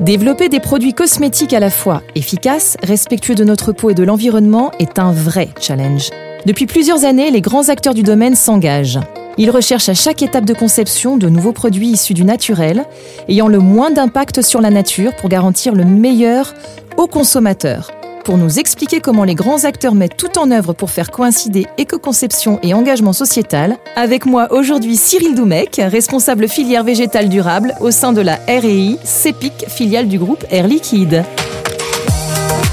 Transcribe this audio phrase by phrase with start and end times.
[0.00, 4.70] Développer des produits cosmétiques à la fois efficaces, respectueux de notre peau et de l'environnement
[4.78, 6.10] est un vrai challenge.
[6.46, 9.00] Depuis plusieurs années, les grands acteurs du domaine s'engagent.
[9.38, 12.84] Ils recherchent à chaque étape de conception de nouveaux produits issus du naturel,
[13.28, 16.54] ayant le moins d'impact sur la nature pour garantir le meilleur
[16.96, 17.97] aux consommateurs.
[18.28, 22.60] Pour nous expliquer comment les grands acteurs mettent tout en œuvre pour faire coïncider éco-conception
[22.62, 28.20] et engagement sociétal, avec moi aujourd'hui Cyril Doumec, responsable filière végétale durable au sein de
[28.20, 31.24] la REI, CEPIC, filiale du groupe Air Liquide.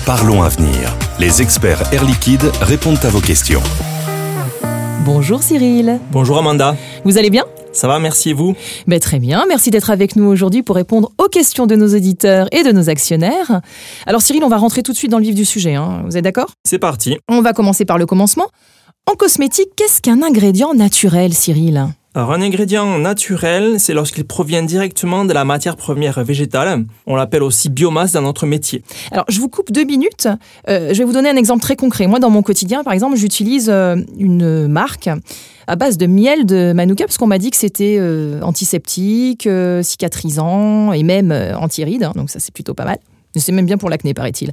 [0.05, 0.93] Parlons Avenir.
[1.21, 3.63] Les experts Air Liquide répondent à vos questions.
[5.05, 6.01] Bonjour Cyril.
[6.11, 6.75] Bonjour Amanda.
[7.05, 7.45] Vous allez bien?
[7.75, 8.55] Ça va, merci et vous
[8.87, 12.47] ben, Très bien, merci d'être avec nous aujourd'hui pour répondre aux questions de nos auditeurs
[12.53, 13.61] et de nos actionnaires.
[14.07, 16.03] Alors Cyril, on va rentrer tout de suite dans le vif du sujet, hein.
[16.05, 16.51] vous êtes d'accord?
[16.63, 17.17] C'est parti.
[17.27, 18.47] On va commencer par le commencement.
[19.11, 21.87] En cosmétique, qu'est-ce qu'un ingrédient naturel, Cyril?
[22.15, 26.85] Alors un ingrédient naturel, c'est lorsqu'il provient directement de la matière première végétale.
[27.07, 28.83] On l'appelle aussi biomasse dans notre métier.
[29.11, 30.29] Alors je vous coupe deux minutes.
[30.69, 32.07] Euh, je vais vous donner un exemple très concret.
[32.07, 35.09] Moi, dans mon quotidien, par exemple, j'utilise euh, une marque
[35.67, 39.49] à base de miel de manuka parce qu'on m'a dit que c'était euh, antiseptique,
[39.81, 42.03] cicatrisant et même anti-rides.
[42.03, 42.99] Hein, donc ça, c'est plutôt pas mal.
[43.35, 44.51] C'est même bien pour l'acné, paraît-il.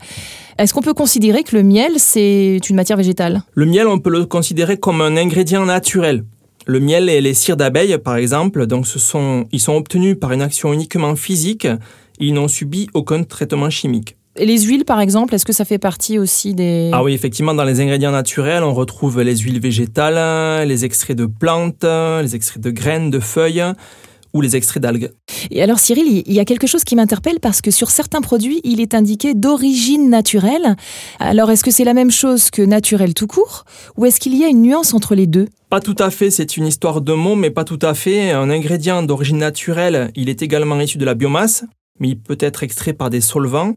[0.58, 3.42] Est-ce qu'on peut considérer que le miel, c'est une matière végétale?
[3.54, 6.24] Le miel, on peut le considérer comme un ingrédient naturel.
[6.66, 10.32] Le miel et les cires d'abeilles, par exemple, donc ce sont, ils sont obtenus par
[10.32, 11.66] une action uniquement physique.
[12.18, 14.16] Ils n'ont subi aucun traitement chimique.
[14.36, 16.90] Et les huiles, par exemple, est-ce que ça fait partie aussi des...
[16.92, 21.26] Ah oui, effectivement, dans les ingrédients naturels, on retrouve les huiles végétales, les extraits de
[21.26, 23.64] plantes, les extraits de graines, de feuilles
[24.32, 25.10] ou les extraits d'algues.
[25.50, 28.62] Et alors Cyril, il y a quelque chose qui m'interpelle parce que sur certains produits,
[28.64, 30.76] il est indiqué d'origine naturelle.
[31.18, 33.64] Alors est-ce que c'est la même chose que naturel tout court
[33.98, 35.48] ou est-ce qu'il y a une nuance entre les deux?
[35.72, 38.30] Pas tout à fait, c'est une histoire de mots, mais pas tout à fait.
[38.30, 41.64] Un ingrédient d'origine naturelle, il est également issu de la biomasse,
[41.98, 43.76] mais il peut être extrait par des solvants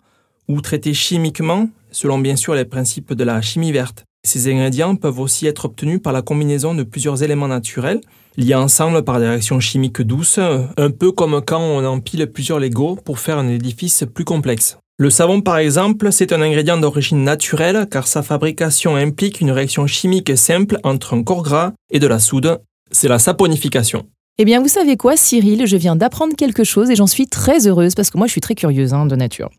[0.49, 4.03] ou traité chimiquement, selon bien sûr les principes de la chimie verte.
[4.27, 8.01] Ces ingrédients peuvent aussi être obtenus par la combinaison de plusieurs éléments naturels,
[8.35, 12.97] liés ensemble par des réactions chimiques douces, un peu comme quand on empile plusieurs Legos
[13.05, 14.77] pour faire un édifice plus complexe.
[14.97, 19.87] Le savon, par exemple, c'est un ingrédient d'origine naturelle car sa fabrication implique une réaction
[19.87, 22.61] chimique simple entre un corps gras et de la soude.
[22.91, 24.05] C'est la saponification.
[24.37, 25.67] Eh bien, vous savez quoi, Cyril?
[25.67, 28.39] Je viens d'apprendre quelque chose et j'en suis très heureuse parce que moi, je suis
[28.39, 29.49] très curieuse hein, de nature.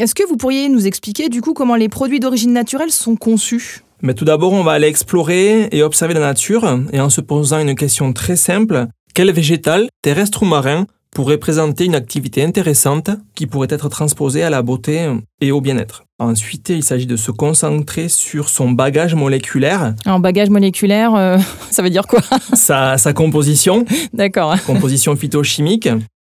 [0.00, 3.84] Est-ce que vous pourriez nous expliquer du coup comment les produits d'origine naturelle sont conçus?
[4.02, 7.60] Mais tout d'abord, on va aller explorer et observer la nature et en se posant
[7.60, 8.88] une question très simple.
[9.14, 14.50] Quel végétal, terrestre ou marin, pourrait présenter une activité intéressante qui pourrait être transposée à
[14.50, 15.08] la beauté
[15.40, 16.04] et au bien-être.
[16.18, 19.94] Ensuite, il s'agit de se concentrer sur son bagage moléculaire.
[20.06, 21.38] En bagage moléculaire, euh,
[21.70, 22.20] ça veut dire quoi?
[22.52, 23.84] Sa, sa composition.
[24.12, 24.56] D'accord.
[24.66, 25.88] Composition phytochimique.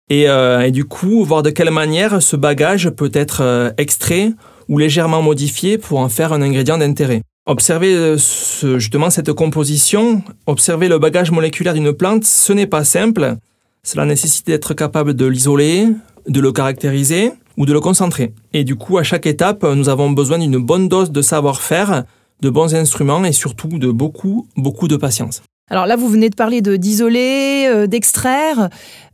[0.09, 4.31] Et, euh, et, du coup, voir de quelle manière ce bagage peut être euh, extrait
[4.69, 7.21] ou légèrement modifié pour en faire un ingrédient d'intérêt.
[7.47, 13.37] Observer justement cette composition, observer le bagage moléculaire d'une plante, ce n'est pas simple.
[13.85, 15.87] Cela nécessite d'être capable de l'isoler,
[16.27, 18.33] de le caractériser ou de le concentrer.
[18.51, 22.03] Et du coup, à chaque étape, nous avons besoin d'une bonne dose de savoir-faire,
[22.41, 25.43] de bons instruments et surtout de beaucoup, beaucoup de patience.
[25.69, 28.69] Alors là, vous venez de parler de d'isoler, euh, d'extraire.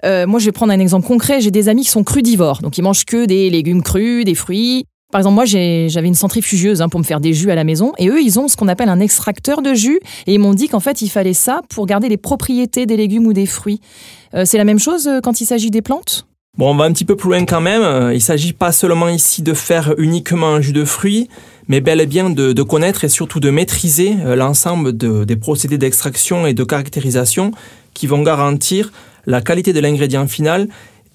[0.05, 1.41] Euh, moi, je vais prendre un exemple concret.
[1.41, 4.85] J'ai des amis qui sont crudivores, donc ils mangent que des légumes crus, des fruits.
[5.11, 7.91] Par exemple, moi, j'avais une centrifugeuse hein, pour me faire des jus à la maison,
[7.97, 10.69] et eux, ils ont ce qu'on appelle un extracteur de jus, et ils m'ont dit
[10.69, 13.81] qu'en fait, il fallait ça pour garder les propriétés des légumes ou des fruits.
[14.33, 16.25] Euh, c'est la même chose euh, quand il s'agit des plantes?
[16.57, 17.81] Bon, on va un petit peu plus loin quand même.
[17.81, 21.29] Euh, il ne s'agit pas seulement ici de faire uniquement un jus de fruits,
[21.67, 26.53] mais bel et bien de, connaître et surtout de maîtriser l'ensemble des procédés d'extraction et
[26.53, 27.51] de caractérisation
[27.93, 28.91] qui vont garantir
[29.25, 30.67] la qualité de l'ingrédient final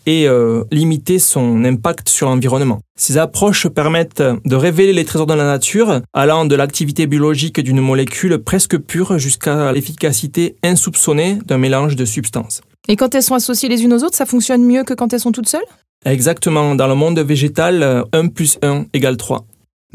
[0.06, 2.80] et euh, limiter son impact sur l'environnement.
[2.96, 7.80] Ces approches permettent de révéler les trésors de la nature, allant de l'activité biologique d'une
[7.80, 12.62] molécule presque pure jusqu'à l'efficacité insoupçonnée d'un mélange de substances.
[12.88, 15.20] Et quand elles sont associées les unes aux autres, ça fonctionne mieux que quand elles
[15.20, 15.60] sont toutes seules?
[16.04, 16.76] Exactement.
[16.76, 19.44] Dans le monde végétal, 1 plus 1 égale 3.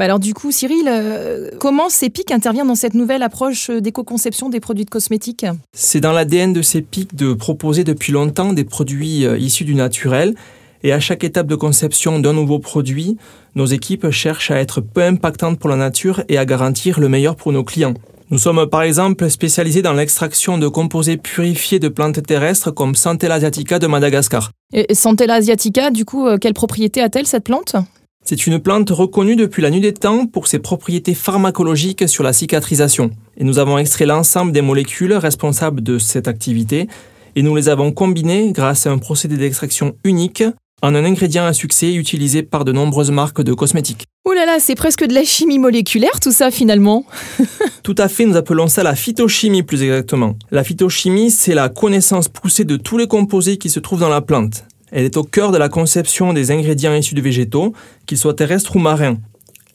[0.02, 4.60] Bah alors du coup, Cyril, euh, comment CEPIC intervient dans cette nouvelle approche d'éco-conception des
[4.60, 5.46] produits de cosmétiques?
[5.78, 10.34] C'est dans l'ADN de CEPIC de proposer depuis longtemps des produits euh, issus du naturel.
[10.82, 13.18] Et à chaque étape de conception d'un nouveau produit,
[13.54, 17.36] nos équipes cherchent à être peu impactantes pour la nature et à garantir le meilleur
[17.36, 17.94] pour nos clients.
[18.32, 23.36] Nous sommes par exemple spécialisés dans l'extraction de composés purifiés de plantes terrestres comme Centella
[23.36, 24.50] asiatica de Madagascar.
[24.74, 27.76] Et Centella asiatica, du coup, euh, quelle propriété a-t-elle cette plante?
[28.24, 32.34] C'est une plante reconnue depuis la nuit des temps pour ses propriétés pharmacologiques sur la
[32.34, 33.12] cicatrisation.
[33.38, 36.88] Et nous avons extrait l'ensemble des molécules responsables de cette activité
[37.36, 40.44] et nous les avons combinées grâce à un procédé d'extraction unique
[40.82, 44.06] en un ingrédient à succès utilisé par de nombreuses marques de cosmétiques.
[44.26, 47.06] Oh là là, c'est presque de la chimie moléculaire tout ça finalement.
[47.84, 50.36] tout à fait, nous appelons ça la phytochimie plus exactement.
[50.52, 54.22] La phytochimie, c'est la connaissance poussée de tous les composés qui se trouvent dans la
[54.22, 54.64] plante.
[54.92, 57.74] Elle est au cœur de la conception des ingrédients issus de végétaux,
[58.06, 59.18] qu'ils soient terrestres ou marins.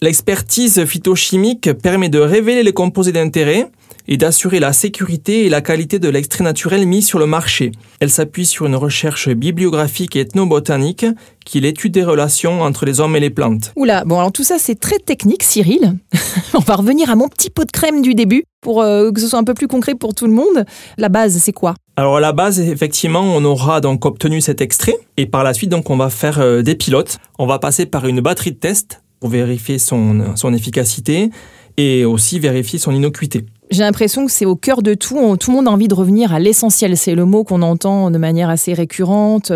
[0.02, 3.66] L'expertise phytochimique permet de révéler les composés d'intérêt
[4.08, 7.72] et d'assurer la sécurité et la qualité de l'extrait naturel mis sur le marché.
[8.00, 11.06] Elle s'appuie sur une recherche bibliographique et ethnobotanique
[11.44, 13.72] qui l'étude des relations entre les hommes et les plantes.
[13.76, 15.96] Oula, bon alors tout ça c'est très technique Cyril.
[16.54, 19.28] On va revenir à mon petit pot de crème du début pour euh, que ce
[19.28, 20.64] soit un peu plus concret pour tout le monde.
[20.98, 21.74] La base c'est quoi?
[21.98, 25.70] Alors à la base, effectivement, on aura donc obtenu cet extrait et par la suite,
[25.70, 27.18] donc, on va faire euh, des pilotes.
[27.38, 31.30] On va passer par une batterie de tests pour vérifier son, son efficacité
[31.78, 33.46] et aussi vérifier son innocuité.
[33.70, 35.36] J'ai l'impression que c'est au cœur de tout.
[35.36, 36.96] tout le monde a envie de revenir à l'essentiel.
[36.96, 39.52] C'est le mot qu'on entend de manière assez récurrente.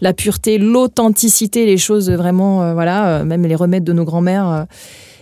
[0.00, 4.66] La pureté, l'authenticité, les choses vraiment, euh, voilà, euh, même les remèdes de nos grands-mères.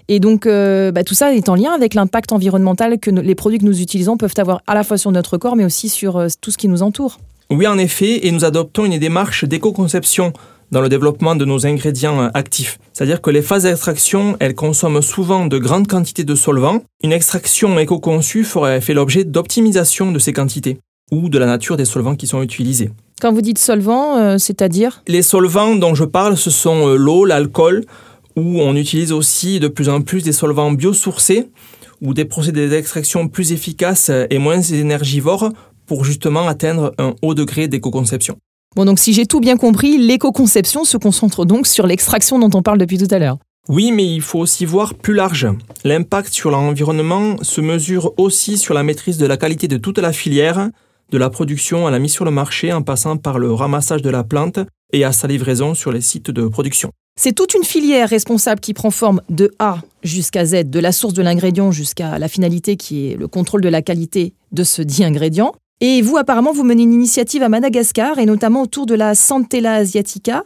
[0.09, 3.65] Et donc, bah, tout ça est en lien avec l'impact environnemental que les produits que
[3.65, 6.59] nous utilisons peuvent avoir à la fois sur notre corps, mais aussi sur tout ce
[6.59, 7.19] qui nous entoure.
[7.50, 10.33] Oui, en effet, et nous adoptons une démarche d'éco-conception
[10.73, 12.79] dans le développement de nos ingrédients euh, actifs.
[12.93, 16.83] C'est-à-dire que les phases d'extraction, elles consomment souvent de grandes quantités de solvants.
[17.05, 20.79] Une extraction éco-conçue ferait fait l'objet d'optimisation de ces quantités
[21.13, 22.91] ou de la nature des solvants qui sont utilisés.
[23.21, 25.03] Quand vous dites solvants, euh, c'est-à-dire?
[25.07, 27.85] Les solvants dont je parle, ce sont euh, l'eau, l'alcool,
[28.35, 31.51] où on utilise aussi de plus en plus des solvants biosourcés
[32.01, 35.53] ou des procédés d'extraction plus efficaces et moins énergivores
[35.87, 38.39] pour justement atteindre un haut degré d'éco-conception.
[38.75, 42.63] Bon, donc si j'ai tout bien compris, l'éco-conception se concentre donc sur l'extraction dont on
[42.63, 43.39] parle depuis tout à l'heure.
[43.69, 45.47] Oui, mais il faut aussi voir plus large.
[45.85, 50.13] L'impact sur l'environnement se mesure aussi sur la maîtrise de la qualité de toute la
[50.13, 50.71] filière,
[51.11, 54.11] de la production à la mise sur le marché en passant par le ramassage de
[54.11, 54.59] la plante
[54.93, 56.91] et à sa livraison sur les sites de production.
[57.21, 61.13] C'est toute une filière responsable qui prend forme de A jusqu'à Z, de la source
[61.13, 65.05] de l'ingrédient jusqu'à la finalité qui est le contrôle de la qualité de ce dit
[65.05, 65.53] ingrédient.
[65.84, 69.75] Et vous, apparemment, vous menez une initiative à Madagascar et notamment autour de la Santella
[69.75, 70.44] asiatica.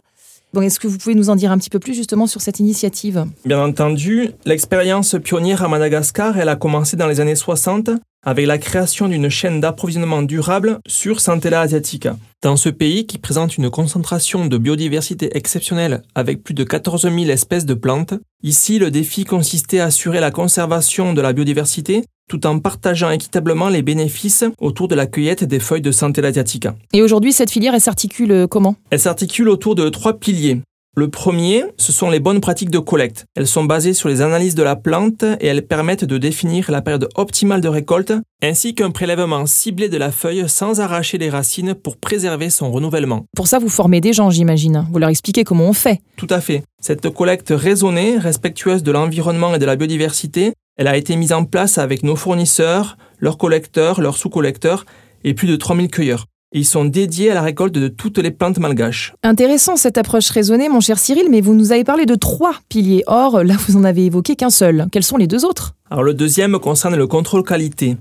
[0.51, 2.59] Bon, Est-ce que vous pouvez nous en dire un petit peu plus justement sur cette
[2.59, 3.23] initiative?
[3.45, 7.91] Bien entendu, l'expérience pionnière à Madagascar, elle a commencé dans les années 60
[8.27, 12.17] avec la création d'une chaîne d'approvisionnement durable sur Santella asiatica.
[12.43, 17.17] Dans ce pays qui présente une concentration de biodiversité exceptionnelle avec plus de 14 000
[17.29, 22.45] espèces de plantes, ici le défi consistait à assurer la conservation de la biodiversité tout
[22.45, 26.75] en partageant équitablement les bénéfices autour de la cueillette des feuilles de Santella asiatica.
[26.91, 28.75] Et aujourd'hui, cette filière, elle s'articule comment?
[28.89, 30.59] Elle s'articule autour de trois piliers.
[30.97, 33.27] Le premier, ce sont les bonnes pratiques de collecte.
[33.35, 36.81] Elles sont basées sur les analyses de la plante et elles permettent de définir la
[36.81, 41.75] période optimale de récolte, ainsi qu'un prélèvement ciblé de la feuille sans arracher les racines
[41.75, 43.25] pour préserver son renouvellement.
[43.35, 44.87] Pour ça, vous formez des gens, j'imagine.
[44.91, 46.01] Vous leur expliquez comment on fait.
[46.15, 46.63] Tout à fait.
[46.81, 51.45] Cette collecte raisonnée, respectueuse de l'environnement et de la biodiversité, elle a été mise en
[51.45, 54.87] place avec nos fournisseurs, leurs collecteurs, leurs sous-collecteurs
[55.23, 56.25] et plus de 3000 cueilleurs.
[56.57, 59.13] Ils sont dédiés à la récolte de toutes les plantes malgaches.
[59.23, 63.03] Intéressant cette approche raisonnée, mon cher Cyril, mais vous nous avez parlé de trois piliers.
[63.07, 64.87] Or, là, vous en avez évoqué qu'un seul.
[64.91, 65.75] Quels sont les deux autres?
[65.89, 67.97] Alors, le deuxième concerne le contrôle qualité.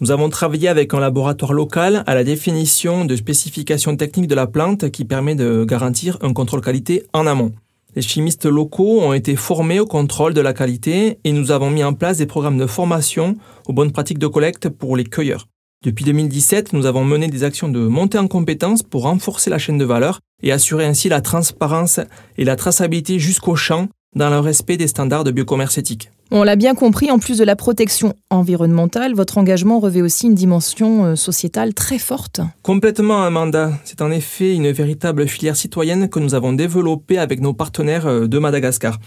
[0.00, 4.46] Nous avons travaillé avec un laboratoire local à la définition de spécifications techniques de la
[4.46, 7.52] plante qui permet de garantir un contrôle qualité en amont.
[7.96, 11.84] Les chimistes locaux ont été formés au contrôle de la qualité et nous avons mis
[11.84, 15.48] en place des programmes de formation aux bonnes pratiques de collecte pour les cueilleurs.
[15.82, 19.78] Depuis 2017, nous avons mené des actions de montée en compétences pour renforcer la chaîne
[19.78, 22.00] de valeur et assurer ainsi la transparence
[22.36, 26.10] et la traçabilité jusqu'au champ dans le respect des standards de biocommerce éthique.
[26.30, 30.34] On l'a bien compris, en plus de la protection environnementale, votre engagement revêt aussi une
[30.34, 32.42] dimension euh, sociétale très forte.
[32.62, 33.72] Complètement, Amanda.
[33.84, 38.26] C'est en effet une véritable filière citoyenne que nous avons développée avec nos partenaires euh,
[38.26, 38.98] de Madagascar.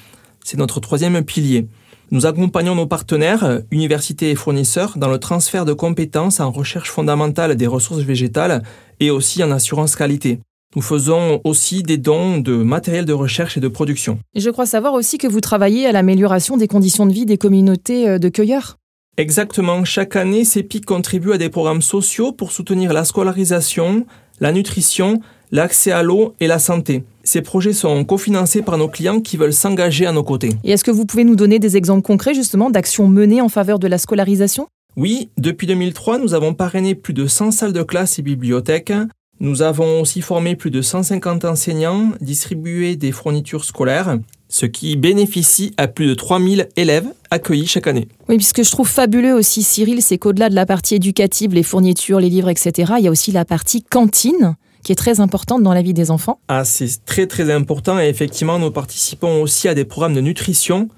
[0.43, 1.67] C'est notre troisième pilier.
[2.11, 6.91] Nous accompagnons nos partenaires, euh, universités et fournisseurs, dans le transfert de compétences en recherche
[6.91, 8.61] fondamentale des ressources végétales
[8.99, 10.39] et aussi en assurance qualité.
[10.75, 14.19] Nous faisons aussi des dons de matériel de recherche et de production.
[14.35, 18.09] je crois savoir aussi que vous travaillez à l'amélioration des conditions de vie des communautés
[18.09, 18.77] euh, de cueilleurs.
[19.17, 19.85] Exactement.
[19.85, 24.07] Chaque année, CEPIC contribue à des programmes sociaux pour soutenir la scolarisation,
[24.39, 25.19] la nutrition,
[25.51, 27.03] l'accès à l'eau et la santé.
[27.23, 30.49] Ces projets sont cofinancés par nos clients qui veulent s'engager à nos côtés.
[30.63, 33.79] Et est-ce que vous pouvez nous donner des exemples concrets justement d'actions menées en faveur
[33.79, 34.67] de la scolarisation?
[34.97, 38.93] Oui, depuis 2003, nous avons parrainé plus de 100 salles de classe et bibliothèques,
[39.39, 45.73] nous avons aussi formé plus de 150 enseignants, distribué des fournitures scolaires, ce qui bénéficie
[45.77, 48.07] à plus de 3000 élèves accueillis chaque année.
[48.29, 52.19] Oui, puisque je trouve fabuleux aussi, Cyril, c'est qu'au-delà de la partie éducative, les fournitures,
[52.19, 55.73] les livres, etc., il y a aussi la partie cantine qui est très importante dans
[55.73, 56.39] la vie des enfants.
[56.47, 60.89] Ah, c'est très très important et effectivement, nous participons aussi à des programmes de nutrition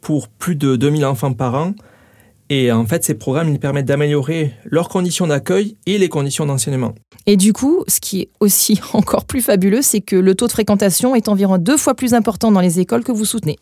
[0.00, 1.74] pour plus de 2000 enfants par an.
[2.48, 6.94] Et en fait, ces programmes, ils permettent d'améliorer leurs conditions d'accueil et les conditions d'enseignement.
[7.26, 10.52] Et du coup, ce qui est aussi encore plus fabuleux, c'est que le taux de
[10.52, 13.58] fréquentation est environ deux fois plus important dans les écoles que vous soutenez.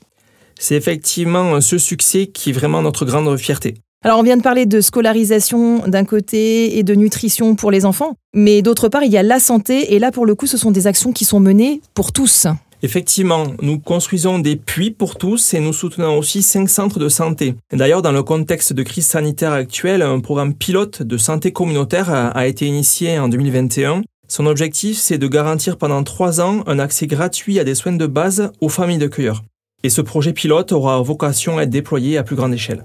[0.59, 3.75] C'est effectivement ce succès qui est vraiment notre grande fierté.
[4.05, 8.15] Alors on vient de parler de scolarisation d'un côté et de nutrition pour les enfants,
[8.33, 10.71] mais d'autre part il y a la santé et là pour le coup ce sont
[10.71, 12.47] des actions qui sont menées pour tous.
[12.85, 17.57] Effectivement, nous construisons des puits pour tous et nous soutenons aussi cinq centres de santé.
[17.73, 22.47] D'ailleurs, dans le contexte de crise sanitaire actuelle, un programme pilote de santé communautaire a
[22.47, 24.03] été initié en 2021.
[24.29, 28.07] Son objectif, c'est de garantir pendant trois ans un accès gratuit à des soins de
[28.07, 29.43] base aux familles de cueilleurs.
[29.83, 32.85] Et ce projet pilote aura vocation à être déployé à plus grande échelle.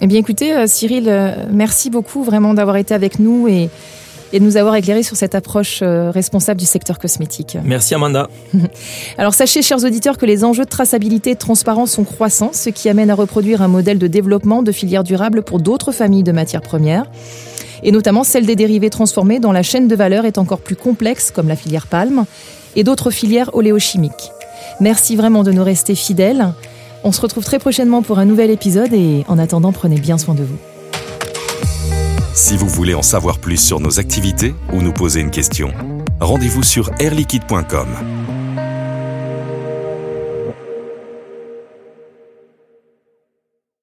[0.00, 3.68] Eh bien écoutez, euh, Cyril, euh, merci beaucoup vraiment d'avoir été avec nous et,
[4.32, 7.56] de nous avoir éclairé sur cette approche euh, responsable du secteur cosmétique.
[7.64, 8.28] Merci Amanda.
[9.18, 12.70] Alors sachez, chers auditeurs, que les enjeux de traçabilité et de transparence sont croissants, ce
[12.70, 16.32] qui amène à reproduire un modèle de développement de filières durables pour d'autres familles de
[16.32, 17.06] matières premières,
[17.82, 21.32] et notamment celle des dérivés transformés dont la chaîne de valeur est encore plus complexe,
[21.32, 22.24] comme la filière palme,
[22.76, 24.30] et d'autres filières oléochimiques.
[24.80, 26.52] Merci vraiment de nous rester fidèles.
[27.04, 30.34] On se retrouve très prochainement pour un nouvel épisode et en attendant, prenez bien soin
[30.34, 30.58] de vous.
[32.34, 35.72] Si vous voulez en savoir plus sur nos activités ou nous poser une question,
[36.20, 37.88] rendez-vous sur airliquide.com.